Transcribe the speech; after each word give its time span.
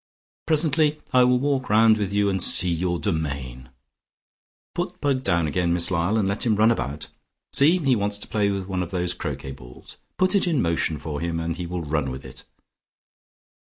Presently 0.47 0.99
I 1.13 1.23
will 1.25 1.37
walk 1.37 1.69
around 1.69 1.99
with 1.99 2.11
you 2.11 2.27
and 2.27 2.41
see 2.41 2.71
your 2.73 2.97
domain. 2.97 3.69
Put 4.73 4.99
Pug 4.99 5.23
down 5.23 5.45
again, 5.45 5.69
please, 5.69 5.73
Miss 5.75 5.91
Lyall, 5.91 6.17
and 6.17 6.27
let 6.27 6.43
him 6.43 6.55
run 6.55 6.71
about. 6.71 7.09
See, 7.53 7.77
he 7.77 7.95
wants 7.95 8.17
to 8.17 8.27
play 8.27 8.49
with 8.49 8.65
one 8.65 8.81
of 8.81 8.89
those 8.89 9.13
croquet 9.13 9.51
balls. 9.51 9.97
Put 10.17 10.33
it 10.33 10.47
in 10.47 10.59
motion 10.59 10.97
for 10.97 11.19
him, 11.21 11.39
and 11.39 11.55
he 11.55 11.67
will 11.67 11.83
run 11.83 12.09
with 12.09 12.25
it. 12.25 12.45